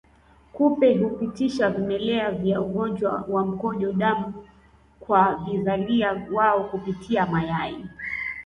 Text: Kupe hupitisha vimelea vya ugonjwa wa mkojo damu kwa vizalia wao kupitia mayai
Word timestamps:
Kupe 0.53 0.97
hupitisha 0.97 1.69
vimelea 1.69 2.31
vya 2.31 2.61
ugonjwa 2.61 3.25
wa 3.29 3.45
mkojo 3.45 3.91
damu 3.93 4.33
kwa 4.99 5.33
vizalia 5.45 6.27
wao 6.33 6.63
kupitia 6.63 7.25
mayai 7.25 7.85